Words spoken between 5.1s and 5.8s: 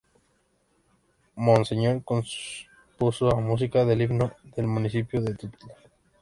De Tuta.